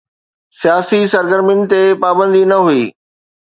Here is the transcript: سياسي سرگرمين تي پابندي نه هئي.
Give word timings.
سياسي 0.59 1.01
سرگرمين 1.13 1.59
تي 1.71 1.81
پابندي 2.01 2.43
نه 2.51 2.57
هئي. 2.65 2.83